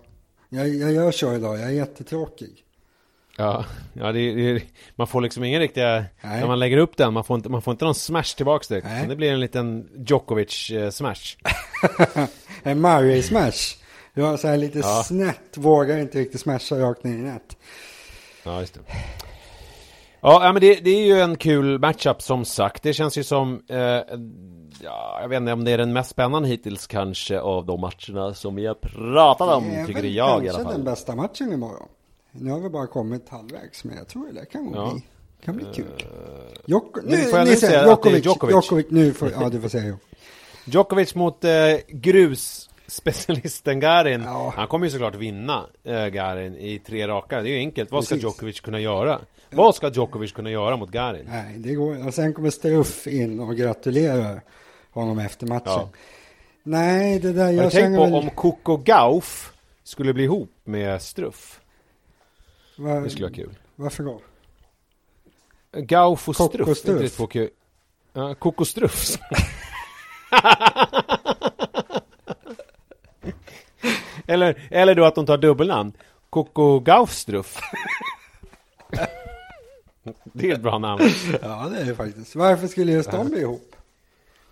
[0.49, 2.63] Jag, jag gör så idag, jag är jättetråkig.
[3.39, 4.63] Ja, ja det, det,
[4.95, 6.39] man får liksom ingen riktiga, Nej.
[6.39, 8.87] när man lägger upp den, man får inte, man får inte någon smash tillbaks direkt.
[9.07, 11.37] Det blir en liten Djokovic-smash.
[11.99, 12.27] Eh,
[12.63, 13.77] en Murray-smash.
[14.13, 15.03] Du har så här lite ja.
[15.03, 17.57] snett, vågar inte riktigt smasha rakt ner i nät.
[18.43, 18.79] Ja, just det.
[20.21, 22.83] Ja, men det, det, är ju en kul matchup som sagt.
[22.83, 23.77] Det känns ju som eh,
[24.83, 28.33] ja, jag vet inte om det är den mest spännande hittills kanske av de matcherna
[28.33, 30.67] som vi har pratat om, tycker jag i alla fall.
[30.67, 31.87] Det är den bästa matchen imorgon.
[32.31, 34.91] Nu har vi bara kommit halvvägs, men jag tror det kan ja.
[34.93, 35.03] bli,
[35.45, 35.85] kan bli kul.
[35.85, 36.11] Uh,
[36.65, 38.53] Jok nu, får jag nu säga Djokovic, Djokovic.
[38.53, 39.97] Djokovic, nu får, ja du får säga jo.
[40.65, 41.51] Djokovic mot eh,
[41.87, 44.21] grus specialisten Garin.
[44.21, 44.53] Ja.
[44.55, 47.41] Han kommer ju såklart vinna äh, Garin i tre raka.
[47.41, 47.91] Det är ju enkelt.
[47.91, 49.19] Vad ska Djokovic kunna göra?
[49.49, 49.57] Ja.
[49.57, 51.25] Vad ska Djokovic kunna göra mot Garin?
[51.29, 52.07] Nej, det går.
[52.07, 54.41] Och sen kommer Struff in och gratulerar
[54.91, 55.63] honom efter matchen.
[55.65, 55.89] Ja.
[56.63, 57.51] Nej, det där...
[57.51, 58.13] Jag Har du tänkt på väl...
[58.13, 61.59] om Coco Gauff skulle bli ihop med Struff?
[62.77, 63.01] Var...
[63.01, 63.55] Det skulle vara kul.
[63.75, 64.21] Varför då?
[65.71, 66.65] Gauff och Struff.
[66.65, 66.91] Koko.
[66.91, 67.49] Inte två kul.
[68.13, 69.17] Ja, Coco Struff.
[74.27, 75.93] eller, eller då att de tar dubbelnamn.
[76.29, 77.57] Coco Gauff-Struff.
[80.23, 81.01] det är ett bra namn.
[81.41, 82.35] Ja, det är det faktiskt.
[82.35, 83.75] Varför skulle just de bli ihop?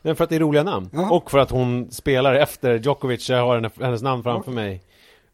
[0.01, 0.89] Nej, för att det är roliga namn.
[0.93, 1.11] Ja.
[1.11, 3.29] Och för att hon spelar efter Djokovic.
[3.29, 4.55] Jag har hennes namn framför ja.
[4.55, 4.81] mig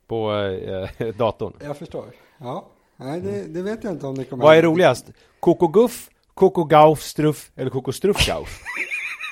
[0.08, 1.54] på äh, datorn.
[1.64, 2.06] Jag förstår.
[2.38, 2.66] Ja,
[3.02, 5.12] nej det, det, vet jag inte om det kommer Vad är roligast?
[5.40, 8.60] Koko Guff, Koko Gauff Struff eller Koko Struff Gauff?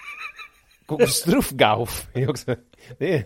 [0.86, 2.56] Koko Struff Gauff är också...
[2.98, 3.24] Det är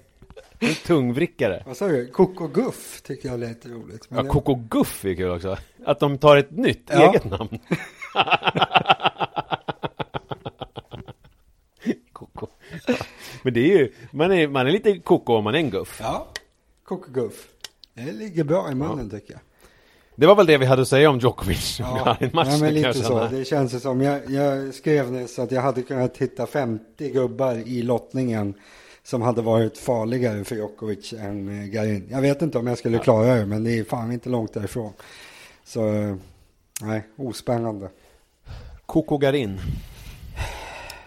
[0.60, 1.64] en tungvrickare.
[1.66, 2.08] Vad sa du?
[2.08, 4.10] Koko Guff tycker jag lät roligt.
[4.10, 5.58] Men ja, Koko Guff är kul också.
[5.86, 7.10] Att de tar ett nytt ja.
[7.10, 7.60] eget namn.
[13.44, 15.98] Men det är ju, man är, man är lite koko om man är en guff.
[16.02, 16.28] Ja,
[16.84, 17.48] koko-guff.
[17.94, 19.20] Det ligger bra i munnen ja.
[19.20, 19.42] tycker jag.
[20.16, 21.80] Det var väl det vi hade att säga om Djokovic.
[21.80, 23.28] Ja, match, ja men lite så.
[23.28, 27.82] Det känns som, jag, jag skrev nyss att jag hade kunnat hitta 50 gubbar i
[27.82, 28.54] lottningen
[29.04, 32.08] som hade varit farligare för Djokovic än eh, Garin.
[32.12, 34.94] Jag vet inte om jag skulle klara det, men det är fan inte långt därifrån.
[35.64, 35.82] Så,
[36.82, 37.90] nej, ospännande.
[38.86, 39.60] Koko Garin.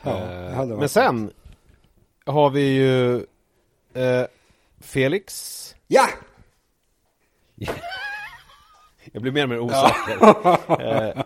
[0.02, 0.18] Ja,
[0.50, 1.30] eh, men sen
[2.26, 3.16] har vi ju
[3.94, 4.26] eh,
[4.80, 5.74] Felix.
[5.86, 6.08] Ja!
[9.16, 10.16] Jag blir mer och mer osäker.
[10.20, 10.80] Ja.
[11.16, 11.22] eh,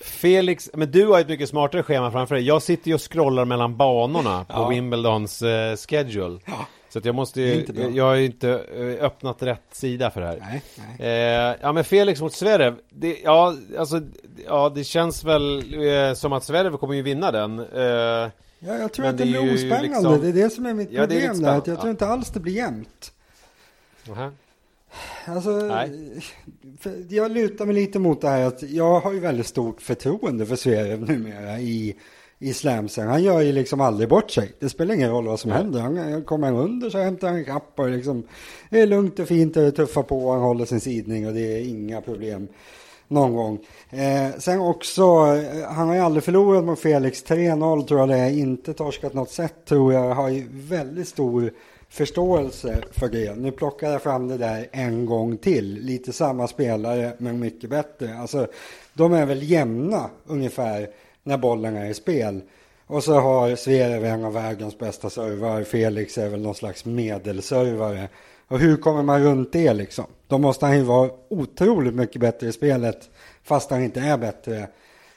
[0.00, 2.44] Felix, men du har ett mycket smartare schema framför dig.
[2.44, 4.68] Jag sitter ju och scrollar mellan banorna på Ja.
[4.68, 6.38] Wimbledons eh, schedule.
[6.46, 6.66] Ja.
[6.88, 10.26] Så att jag måste ju, jag har ju inte eh, öppnat rätt sida för det
[10.26, 10.38] här.
[10.40, 10.62] Nej,
[10.98, 11.08] nej.
[11.50, 14.00] Eh, ja men Felix mot Zverev, det, ja alltså,
[14.46, 15.74] ja det känns väl
[16.08, 17.58] eh, som att Zverev kommer ju vinna den.
[17.58, 19.82] Eh, Ja, jag tror att det blir ospännande.
[19.82, 21.54] liksom- Det är det som är mitt Ja, problem lite där.
[21.54, 21.90] Jag tror ja.
[21.90, 23.12] inte alls det blir jämnt.
[24.04, 24.30] nähä.
[25.28, 26.20] Alltså, Nej.
[27.08, 30.56] jag lutar mig lite mot det här att jag har ju väldigt stort förtroende för
[30.56, 31.94] Zverev numera i,
[32.38, 33.08] i slamsen.
[33.08, 34.52] Han gör ju liksom aldrig bort sig.
[34.58, 35.80] Det spelar ingen roll vad som händer.
[35.80, 38.22] Han kommer under så hämtar han kapp och liksom,
[38.70, 40.32] det är lugnt och fint och det tuffar på.
[40.32, 42.48] Han håller sin sidning och det är inga problem
[43.08, 43.58] någon gång.
[43.90, 47.24] Eh, sen också, eh, han har ju aldrig förlorat mot Felix.
[47.24, 48.30] 3-0 tror jag det är.
[48.30, 50.14] Inte torskat något sätt tror jag.
[50.14, 51.52] Har ju väldigt stor
[51.88, 53.34] förståelse för det.
[53.36, 55.74] Nu plockar jag fram det där en gång till.
[55.74, 58.18] Lite samma spelare men mycket bättre.
[58.18, 58.46] Alltså,
[58.94, 60.88] de är väl jämna ungefär
[61.22, 62.40] när bollen är i spel.
[62.86, 65.64] Och så har Zverev en av världens bästa servar.
[65.64, 68.08] Felix är väl någon slags medelservare.
[68.48, 70.04] Och hur kommer man runt det liksom?
[70.26, 73.10] Då måste han ju vara otroligt mycket bättre i spelet
[73.42, 74.68] fast han inte är bättre.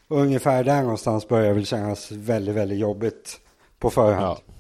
[0.08, 3.40] Och ungefär där någonstans börjar väl kännas väldigt, väldigt jobbigt
[3.80, 4.24] på förhand.
[4.24, 4.54] Ja.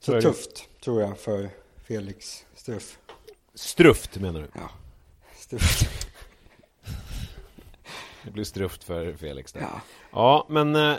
[0.00, 0.22] Så Så det.
[0.22, 1.50] tufft tror jag för
[1.84, 2.98] Felix Struff.
[3.54, 4.46] Struft menar du?
[4.54, 4.70] Ja,
[5.36, 5.82] Struff.
[8.24, 9.60] Det blir struft för Felix där.
[9.60, 9.80] Ja,
[10.12, 10.46] Ja.
[10.50, 10.94] men eh,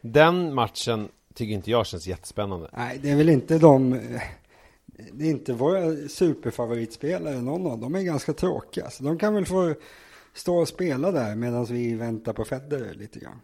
[0.00, 2.70] den matchen tycker inte jag känns jättespännande.
[2.72, 3.90] Nej, det är väl inte de...
[5.12, 8.90] Det är inte våra superfavoritspelare, någon av dem är ganska tråkiga.
[8.90, 9.74] Så de kan väl få
[10.34, 13.40] stå och spela där medan vi väntar på Federer lite grann.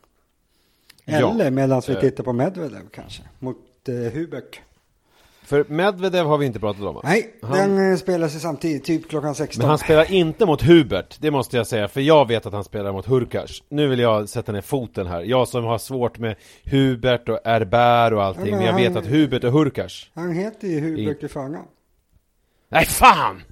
[1.05, 1.31] Ja.
[1.31, 2.01] Eller medan vi Eh.
[2.01, 4.61] tittar på Medvedev kanske, mot eh, Hubert.
[5.45, 7.01] För Medvedev har vi inte pratat om va?
[7.05, 9.61] Nej, Han- den eh, spelas ju samtidigt, typ klockan 16.
[9.63, 12.65] Men han spelar inte mot Hubert, det måste jag säga, för jag vet att han
[12.65, 13.63] spelar mot Hurkacz.
[13.69, 15.23] Nu vill jag sätta ner foten här.
[15.23, 18.95] Jag som har svårt med Hubert och Herbert och allting, Ja, men men jag vet
[18.95, 20.11] han- att Hubert och Hurkacz.
[20.15, 21.67] Han heter ju Hubert i förnamn.
[22.69, 23.43] Nej, fan!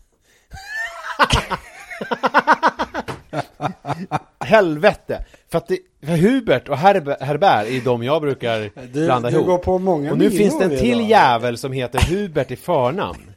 [4.41, 5.25] Helvete!
[5.49, 9.37] För att det, för Hubert och Herbe, Herbert är de jag brukar Du, blanda du
[9.37, 9.47] ihop.
[9.47, 11.03] går på många och nu finns det en till idag.
[11.11, 13.33] jävel som heter Hubert i förnamn.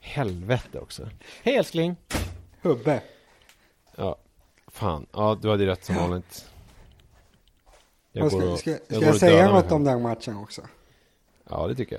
[0.00, 1.08] Helvete också.
[1.42, 1.96] Hej älskling.
[2.62, 3.00] Hubbe.
[3.96, 4.16] Ja,
[4.68, 5.06] fan.
[5.12, 6.46] Ja, du hade rätt som vanligt.
[8.12, 10.62] Jag ska och- ska, jag ska går jag säga något om den matchen också?
[11.50, 11.94] Ja, det tycker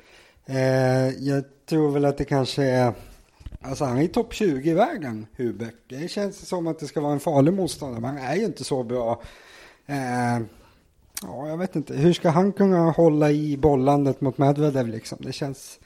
[0.45, 0.56] jag.
[0.56, 2.93] Eh, jag tror väl att det kanske är...
[3.67, 5.75] Alltså han är i topp 20 i världen, Hubert.
[5.88, 8.63] Det känns som att det ska vara en farlig motståndare, men han är ju inte
[8.63, 9.21] så bra.
[9.86, 10.39] Eh,
[11.21, 11.93] ja, jag vet inte.
[11.93, 15.17] Hur ska han kunna hålla i bollandet mot Medvedev liksom?
[15.21, 15.80] Det känns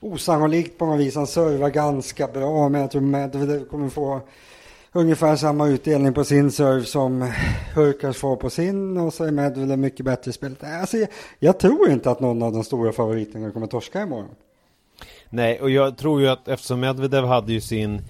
[0.00, 1.14] osannolikt på något vis.
[1.14, 4.20] Han servar ganska bra, men jag tror Medvedev kommer få
[4.92, 7.32] ungefär samma utdelning på sin serve som
[7.74, 10.64] Hurkacz får på sin och så är Medvedev mycket bättre i spelet.
[10.64, 14.34] Alltså, jag, jag tror inte att någon av de stora favoriterna kommer torska imorgon.
[15.30, 18.02] Nej, och jag tror ju att eftersom Medvedev hade ju sin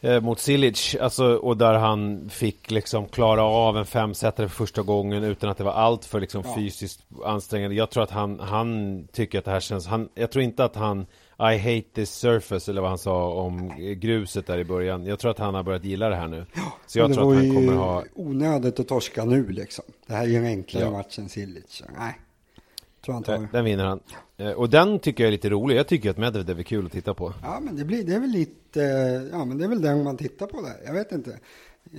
[0.00, 4.82] eh, mot Silic, alltså, och där han fick liksom klara av en femsetare för första
[4.82, 6.54] gången utan att det var allt för liksom Ja.
[6.56, 7.76] fysiskt ansträngande.
[7.76, 10.76] Jag tror att han, han tycker att det här känns, han, jag tror inte att
[10.76, 11.06] han
[11.52, 15.06] I hate this surface eller vad han sa om gruset där i början.
[15.06, 16.46] Jag tror att han har börjat gilla det här nu.
[16.86, 19.84] Så jag tror att han kommer ha onödigt att torska nu liksom.
[20.06, 20.90] Det här är ju en enklare Ja.
[20.90, 21.82] match än Silic.
[21.98, 22.18] Nej,
[23.04, 24.00] tror han tar Eh, Den vinner han.
[24.36, 25.76] Eh, Och den tycker jag är lite rolig.
[25.76, 27.32] Jag tycker att Medvedev är kul att titta på.
[27.42, 28.80] Ja, men det, blir, det är väl lite,
[29.32, 30.76] ja men det är väl den man tittar på där.
[30.86, 31.38] Jag vet inte.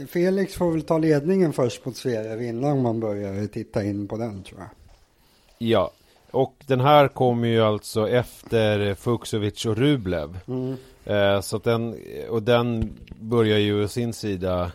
[0.07, 4.43] Felix får väl ta ledningen först mot Zverev innan man börjar titta in på den
[4.43, 4.69] tror jag.
[5.57, 5.91] Ja,
[6.31, 10.39] och den här kommer ju alltså efter Fuksovic och Rublev.
[10.47, 10.75] Mm.
[11.05, 11.95] Eh, så den,
[12.29, 14.71] och den börjar ju sin sida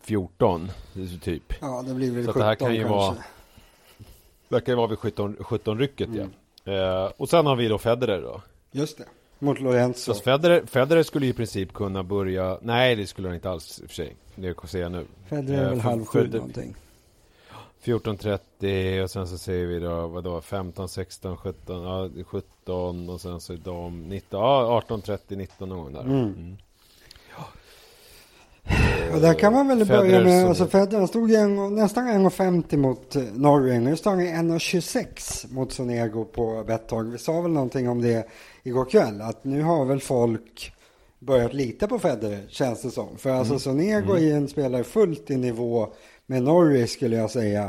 [0.00, 0.70] 14,
[1.22, 1.54] typ.
[1.60, 2.96] Ja, det blir väl Så att 17 det här kan ju kanske.
[2.96, 3.16] vara-
[4.52, 6.08] Verkar ju vara vid 17, 17 rycket
[6.64, 6.72] ja.
[6.72, 8.42] Eh, och sen har vi då Federer då.
[8.70, 9.04] Just det,
[9.38, 10.14] mot Lorenzo.
[10.14, 13.80] Så Federer, Federer skulle ju i princip kunna börja, nej det skulle han inte alls
[13.80, 14.16] i och för sig.
[14.34, 15.06] Det ser jag nu.
[15.28, 16.74] Federer är Eh, väl halv sju någonting.
[17.84, 23.40] 14.30 och sen så säger vi då vadå 15, 16, 17, ja 17 och sen
[23.40, 26.00] så är de 19, ja 18.30, 19 någon gång där.
[26.00, 26.16] Mm.
[26.16, 26.56] Mm.
[29.14, 32.08] Och där kan man väl Federer börja med, som- alltså Federer stod ju en, nästan
[32.08, 33.80] 1,50 mot eh, Norrie.
[33.80, 37.04] Nu står han i 1,26 mot Sonego på Betthag.
[37.12, 38.26] Vi sa väl någonting om det
[38.62, 40.72] igår kväll, att nu har väl folk
[41.18, 43.16] börjat lita på Federer, känns det som.
[43.16, 45.88] För alltså Sonego är en spelare fullt i nivå
[46.26, 47.62] med Norrie skulle jag säga.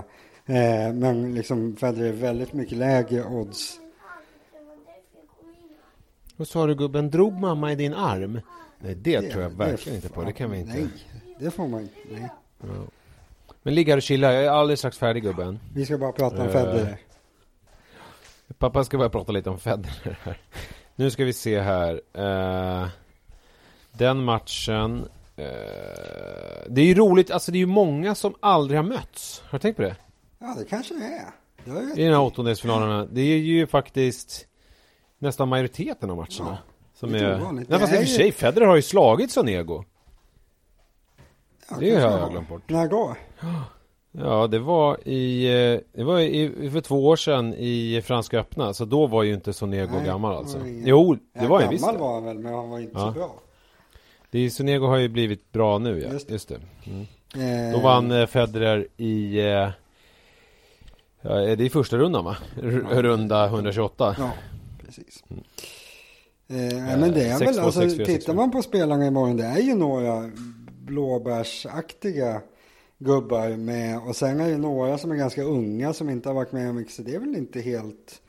[0.45, 3.79] Eh, men liksom Federer är väldigt mycket lägre odds.
[6.37, 8.39] Vad sa du gubben, drog mamma i din arm?
[8.83, 10.73] Nej det, tror jag det verkligen inte på, det kan vi inte.
[10.73, 10.87] Nej,
[11.39, 11.95] det får man inte.
[12.11, 12.29] Nej.
[12.61, 12.67] Ja.
[13.63, 15.59] Men ligga och chilla, jag är aldrig strax färdig gubben.
[15.73, 16.51] Vi ska bara prata om Eh.
[16.53, 16.97] Federer.
[18.57, 20.37] Pappa ska bara prata lite om Federer här.
[20.95, 22.01] Nu ska vi se här.
[22.13, 22.87] Eh,
[23.91, 25.05] den matchen.
[25.35, 25.45] Eh,
[26.69, 29.43] det är ju roligt, alltså det är ju många som aldrig har mötts.
[29.45, 29.95] Har du tänkt på det?
[30.39, 31.31] Ja, det kanske det är.
[31.65, 33.05] Det I de här åttondelsfinalerna.
[33.11, 34.47] Det är ju faktiskt
[35.19, 36.27] nästan majoriteten av matcherna.
[36.39, 36.57] Ja,
[37.03, 37.41] som är...
[37.41, 37.69] ovanligt.
[37.69, 39.83] Nej, fast i och för sig, Federer har ju slagit Sonego.
[41.69, 42.69] Ja, det har jag glömt bort.
[42.69, 43.15] När då?
[44.11, 45.45] Ja, det var i...
[45.73, 48.73] eh, Det var i, för två år sedan i Franska öppna.
[48.73, 50.57] Så då var ju inte Sonego Nej, gammal alltså.
[50.67, 52.91] ingen- Jo, det Ja, var ju visst Gammal var han väl, men han var inte
[52.99, 53.07] Ja.
[53.13, 53.35] så bra.
[54.31, 54.39] det.
[54.39, 56.11] är- Sonego har ju blivit bra nu, ja.
[56.13, 56.59] Just Just det.
[56.85, 57.05] Mm.
[57.67, 59.39] Eh, Då vann eh, Federer i...
[59.39, 59.69] eh,
[61.25, 62.37] Ja, det är första rundan va?
[62.63, 63.01] R-.
[63.01, 64.15] Runda 128.
[64.19, 64.31] Ja,
[64.85, 65.23] precis.
[66.53, 68.35] Eh, nej, men det är 6-2, väl, alltså, 6-4, tittar 6-4.
[68.35, 70.31] man på spelarna imorgon, det är ju några
[70.85, 72.41] blåbärsaktiga
[72.97, 76.51] gubbar med, och sen är det några som är ganska unga som inte har varit
[76.51, 78.21] med om så det är väl inte helt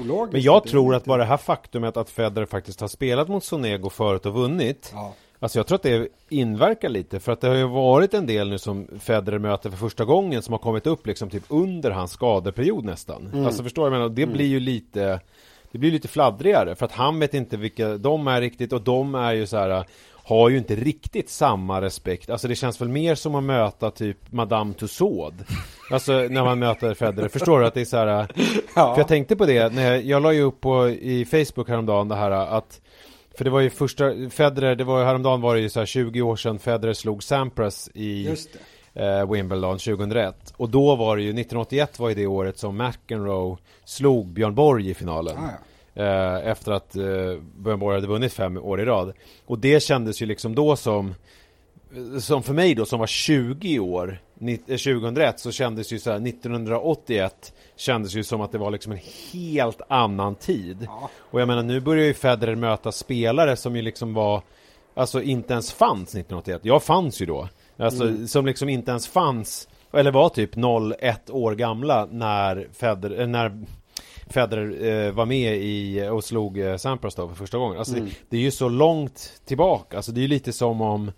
[0.00, 0.32] ologiskt.
[0.32, 3.90] Men jag tror att bara det här faktumet att Federer faktiskt har spelat mot Sonego
[3.90, 7.54] förut och vunnit Ja, Alltså jag tror att det inverkar lite för att det har
[7.54, 11.06] ju varit en del nu som Federer möter för första gången som har kommit upp
[11.06, 13.30] liksom typ under hans skadeperiod nästan.
[13.32, 13.46] Mm.
[13.46, 14.08] Alltså förstår jag menar?
[14.08, 15.20] Det blir ju lite
[15.76, 19.14] Det blir lite fladdrigare för att han vet inte vilka de är riktigt och de
[19.14, 22.30] är ju så här har ju inte riktigt samma respekt.
[22.30, 25.36] Alltså det känns väl mer som att möta typ Madame Tussauds.
[25.90, 27.28] Alltså när man möter Federer.
[27.28, 28.28] Förstår du att det är så här
[28.74, 28.94] ja.
[28.94, 32.08] för jag tänkte på det, när jag, jag la ju upp på i Facebook häromdagen
[32.08, 32.80] det här att
[33.36, 35.86] För det var ju första, Federer, det var ju häromdagen var det ju så här
[35.86, 38.36] 20 år sedan Federer slog Sampras i.
[38.96, 43.56] eh, Wimbledon 2001 Och då var det ju, 1981 var ju det året som McEnroe
[43.84, 45.50] slog Björn Borg i finalen Ja,
[45.94, 46.02] ja.
[46.42, 47.02] eh, Efter att eh,
[47.56, 49.12] Björn Borg hade vunnit fem år i rad
[49.46, 51.14] Och det kändes ju liksom då som
[52.20, 56.10] som för mig då som var 20 år ni- eh, 2001 så kändes ju så
[56.10, 58.98] här 1981 kändes ju som att det var liksom en
[59.32, 60.78] helt annan tid.
[60.86, 61.10] Ja.
[61.18, 64.42] Och jag menar nu börjar ju Federer möta spelare som ju liksom var
[64.94, 66.60] Alltså inte ens fanns 1981.
[66.64, 67.48] Jag fanns ju då.
[67.76, 70.50] Alltså som liksom inte ens fanns Eller var typ
[71.00, 73.64] 01 år gamla när Federer, eh, när
[74.30, 77.78] Federer eh, var med i och slog eh, Sampras då för första gången.
[77.78, 78.06] Alltså Mm.
[78.06, 79.96] det, det är ju så långt tillbaka.
[79.96, 81.12] Alltså det är ju lite som om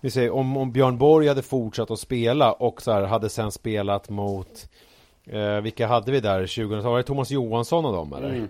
[0.00, 3.52] vi säger, om, om Björn Borg hade fortsatt att spela och så här, hade sen
[3.52, 4.68] spelat mot
[5.26, 6.82] eh, Vilka hade vi där 2000?
[6.82, 8.28] Var det Thomas Johansson och dem eller?
[8.28, 8.48] Mm.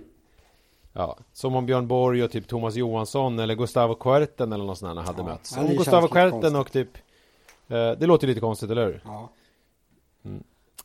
[0.92, 4.88] Ja, som om Björn Borg och typ Thomas Johansson eller Gustavo Kuerten eller någon sån
[4.96, 5.56] här hade Ja, mötts.
[5.56, 7.00] Om Gustavo Kuerten och typ eh,
[7.70, 9.00] Det låter lite konstigt, eller hur?
[9.04, 9.33] Ja.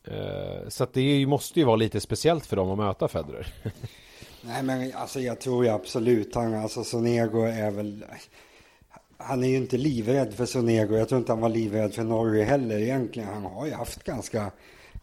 [0.07, 3.53] Eh, så att det måste ju vara lite speciellt för dem att möta Federer.
[4.41, 8.05] Nej men alltså jag tror ju absolut han, alltså Sonego är väl
[9.17, 10.95] Han är ju inte livrädd för Sonego.
[10.95, 13.29] Jag tror inte han var livrädd för Norge heller egentligen.
[13.29, 14.51] Han har ju haft ganska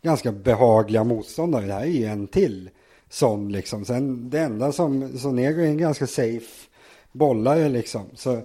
[0.02, 1.66] Ganska behagliga motståndare.
[1.66, 2.70] Det här är ju en till
[3.10, 3.84] sån liksom.
[3.84, 6.68] Sen det enda som Sonego är en ganska safe
[7.12, 8.06] bollare liksom.
[8.14, 8.42] Så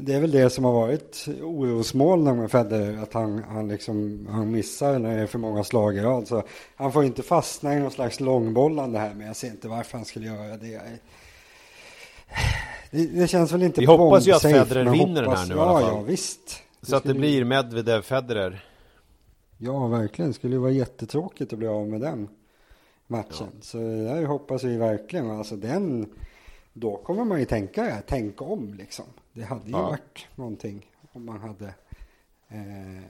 [0.00, 4.50] det är väl det som har varit orosmolnen med Federer, att han, han, liksom, han
[4.50, 6.28] missar när det är för många slag i rad.
[6.28, 6.42] Så
[6.76, 10.04] han får inte fastna i någon slags långbollande här, men jag ser inte varför han
[10.04, 10.80] skulle göra det.
[12.90, 15.54] Det, det känns väl inte Vi hoppas ju att bombsafe, Federer vinner den här nu
[15.54, 15.96] i alla ja, fall.
[15.96, 16.62] Ja, visst.
[16.82, 18.64] Så att det blir Medvedev Federer.
[19.58, 20.30] Ja, verkligen.
[20.30, 22.28] Det skulle ju vara jättetråkigt att bli av med den
[23.06, 23.48] matchen.
[23.60, 25.30] Så det där hoppas vi verkligen.
[25.30, 26.08] Alltså den,
[26.80, 29.04] då kommer man ju tänka, tänka om liksom.
[29.32, 29.82] Det hade ju Ja.
[29.82, 31.74] varit någonting om man hade
[32.48, 33.02] eh,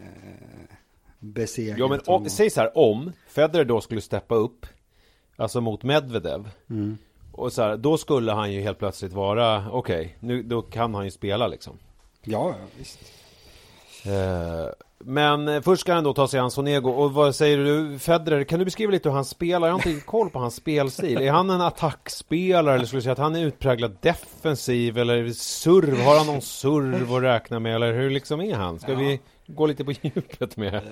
[1.18, 4.66] besegrat Ja men om, säg så här, om Federer då skulle steppa upp
[5.36, 6.98] Alltså mot Medvedev Mm.
[7.32, 11.04] Och så här, då skulle han ju helt plötsligt vara Okej, nu då kan han
[11.04, 11.78] ju spela liksom
[12.22, 12.98] Ja, ja, visst.
[14.06, 14.70] Eh,
[15.04, 18.44] Men eh, först ska han då ta sig an Sonego och vad säger du Federer,
[18.44, 19.68] kan du beskriva lite hur han spelar?
[19.68, 23.02] Jag har inte riktigt koll på hans spelstil Är han en attackspelare eller skulle du
[23.02, 26.00] säga att han är utpräglad defensiv eller serv?
[26.00, 28.78] Har han någon serv att räkna med eller hur liksom är han?
[28.80, 28.98] Ska Ja.
[28.98, 30.82] vi gå lite på djupet med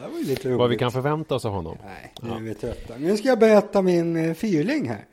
[0.45, 1.79] vad vi kan förvänta oss av honom?
[1.85, 2.37] Nej, nu Ja.
[2.37, 2.95] är vi trötta.
[2.99, 5.05] Nu ska jag berätta min eh, fyrling här.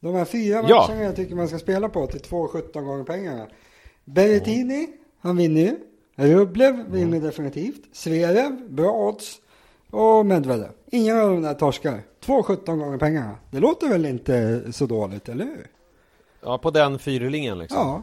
[0.00, 0.86] De här fyra Ja.
[0.88, 3.46] matcherna jag tycker man ska spela på till 2,17 gånger pengarna.
[4.04, 4.88] Berrettini,
[5.20, 5.76] han vinner ju.
[6.14, 7.82] Rublev vinner definitivt.
[7.92, 9.38] Zverev, bra odds.
[9.90, 10.70] Och Medvedev.
[10.90, 12.02] Ingen av de där torskar.
[12.24, 13.36] 2,17 gånger pengarna.
[13.50, 15.66] Det låter väl inte så dåligt, eller hur?
[16.42, 17.78] Ja, på den fyrlingen liksom.
[17.78, 18.02] Ja,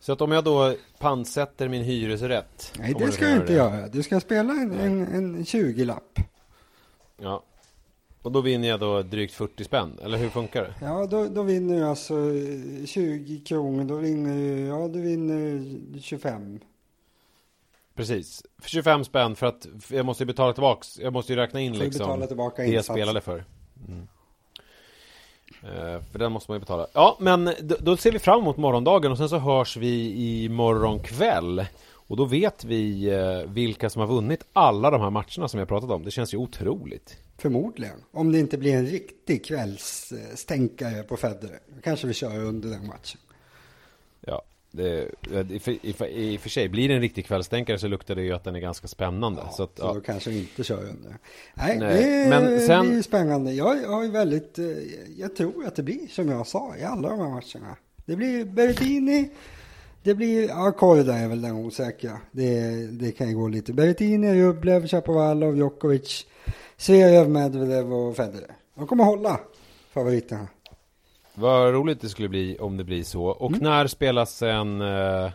[0.00, 2.72] Så att om jag då pantsätter min hyresrätt.
[2.78, 3.52] nej det ska du inte det.
[3.52, 3.88] göra.
[3.88, 6.18] Du ska spela en, en, en 20-lapp.
[7.22, 7.42] Ja.
[8.22, 10.74] Och då vinner jag då drygt 40 spänn, eller hur funkar det?
[10.86, 13.84] Ja, då, då vinner du alltså eh, 20 kronor.
[13.84, 15.64] Då vinner du, ja du vinner
[16.00, 16.58] 25.
[17.96, 18.42] Precis.
[18.58, 20.98] För 25 spänn för att jag måste ju betala tillbaks.
[20.98, 23.44] Jag måste ju räkna in liksom tillbaka det jag spelade för.
[23.88, 24.08] Mm.
[25.62, 26.86] Eh, för den måste man ju betala.
[26.92, 30.48] Ja, men då, då ser vi fram emot morgondagen och sen så hörs vi i
[30.48, 31.66] morgon kväll.
[32.08, 35.58] Och då vet vi eh, vilka som har vunnit alla de här matcherna som vi
[35.58, 36.04] har pratat om.
[36.04, 37.16] Det känns ju otroligt.
[37.38, 38.04] Förmodligen.
[38.12, 41.58] Om det inte blir en riktig kvällsstänkare på Federer.
[41.74, 43.20] Då kanske vi kör under den matchen.
[44.76, 45.08] Det,
[45.50, 48.14] i, för, i, för- i och för sig, blir det en riktig kvällstänkare så luktar
[48.14, 49.42] det ju att den är ganska spännande.
[49.44, 49.94] Ja, så att, så ja.
[49.94, 51.16] då kanske vi inte kör under.
[51.54, 53.52] Nej, Nej, det men sen- blir spännande.
[53.52, 54.64] Jag, jag är väldigt, eh,
[55.16, 57.76] jag tror att det blir som jag sa i alla de här matcherna.
[58.06, 59.30] Det blir Berrettini,
[60.02, 62.18] det blir, ja Korda är väl den osäkra.
[62.32, 63.72] Det, det kan ju gå lite.
[63.72, 66.26] Berrettini, Rublev, Chapovalov, Djokovic,
[66.76, 68.50] Zverev, Medvedev och Federer.
[68.74, 69.40] De kommer hålla
[69.92, 70.48] favoriterna.
[71.38, 73.24] Vad roligt det skulle bli om det blir så.
[73.26, 73.60] Och Mm.
[73.62, 75.30] när spelas sen eh,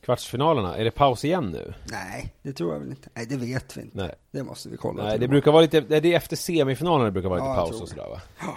[0.00, 0.76] kvartsfinalerna?
[0.76, 1.74] Är det paus igen nu?
[1.90, 3.08] Nej, det tror jag väl inte.
[3.14, 3.96] Nej, det vet vi inte.
[3.96, 4.14] Nej.
[4.30, 5.04] Det måste vi kolla.
[5.04, 7.68] Nej, det brukar vara lite, det är efter semifinalen det brukar vara lite Ja, jag
[7.70, 8.20] paus och sådär va?
[8.40, 8.56] Ja.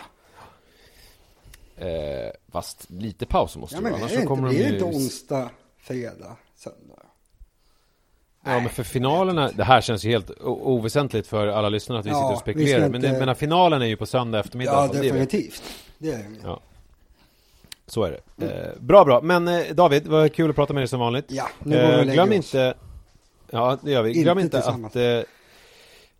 [1.86, 4.50] Eh, fast lite paus måste Ja, det men vara, är annars det så inte, kommer
[4.50, 4.76] blir de det ju...
[4.76, 6.94] inte onsdag, fredag, söndag?
[8.46, 12.10] Ja men för finalerna, det här känns ju helt oväsentligt för alla lyssnare att vi
[12.10, 12.90] Ja, sitter och spekulerar.
[12.90, 14.72] Men inte- menar finalen är ju på söndag eftermiddag.
[14.74, 15.04] Ja, det det.
[15.08, 15.64] definitivt.
[15.98, 16.26] Det är det.
[16.44, 16.60] Ja.
[17.88, 18.46] Så är det.
[18.46, 19.22] Eh, bra, bra.
[19.22, 21.26] Men eh, David, det var kul att prata med dig som vanligt.
[21.28, 22.36] Ja, nu går vi och Eh, lägger glöm oss.
[22.36, 22.74] inte
[23.52, 24.14] Ja, det gör vi.
[24.14, 24.96] Glöm Inte inte tillsammans.
[24.96, 25.02] att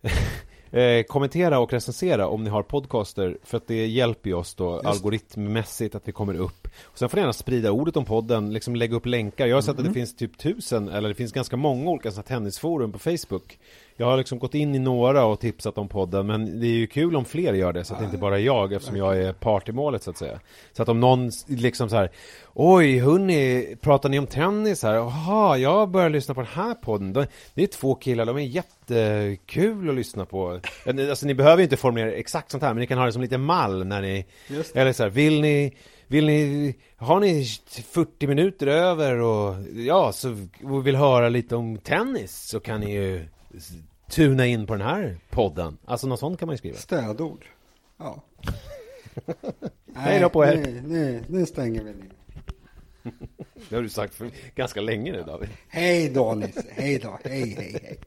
[0.02, 0.12] eh,
[0.72, 4.74] eh, kommentera och recensera om ni har podcaster för att det hjälper ju oss då
[4.74, 4.86] Just.
[4.86, 6.68] algoritmmässigt att vi kommer upp.
[6.84, 9.48] Och sen får ni gärna sprida ordet om podden, liksom lägga upp länkar.
[9.48, 9.86] Jag har sett Mm.
[9.88, 13.60] att det finns typ tusen, eller det finns ganska många olika sådana tennisforum på Facebook.
[14.00, 16.88] Jag har liksom gått in i några och tipsat om podden, men det är ju
[16.88, 19.34] kul om fler gör det, så att det inte bara är jag, eftersom jag är
[19.34, 20.40] part i målet så att säga.
[20.74, 22.12] Så att om någon liksom så här,
[22.54, 24.94] oj hörni, pratar ni om tennis här?
[24.94, 27.14] Jaha, jag börjar lyssna på den här podden.
[27.14, 28.42] De- Det är två killar, de är
[28.90, 30.60] jättekul att lyssna på.
[30.86, 33.22] Alltså ni behöver ju inte formulera exakt sånt här, men ni kan ha det som
[33.22, 34.26] lite mall när ni,
[34.74, 35.78] eller så här, vill ni
[36.10, 41.78] vill ni, har ni 40 minuter över och ja, så och vill höra lite om
[41.78, 43.26] tennis så kan ni ju
[44.10, 45.78] tuna in på den här podden.
[45.86, 46.78] Alltså något sånt kan man ju skriva.
[46.78, 47.46] Stödord.
[47.98, 48.24] Ja.
[49.96, 50.56] Hej då på er.
[50.56, 52.12] Nu, nu, nu stänger vi ner.
[53.70, 55.50] Det har du sagt för ganska länge nu David.
[55.68, 57.98] Hej då Nisse, hej då, hej hej hej.